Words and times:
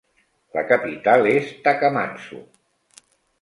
La 0.57 0.61
capital 0.71 1.29
és 1.33 1.51
Takamatsu. 1.67 2.41